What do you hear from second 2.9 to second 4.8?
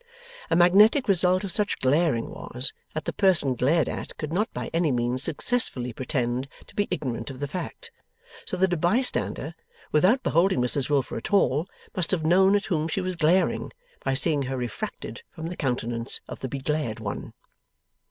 that the person glared at could not by